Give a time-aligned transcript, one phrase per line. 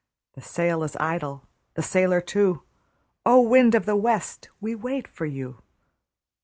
[0.33, 2.63] The sail is idle, the sailor too;
[3.23, 3.39] O!
[3.41, 5.59] wind of the west, we wait for you.